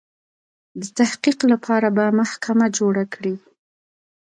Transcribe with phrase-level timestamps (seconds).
[0.81, 3.35] د تحقیق لپاره به محکمه جوړه کړي.